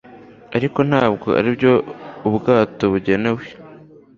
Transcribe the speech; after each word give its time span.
ariko 0.55 0.79
ntabwo 0.89 1.27
aribyo 1.39 1.73
ubwato 2.27 2.83
bugenewe 2.91 3.43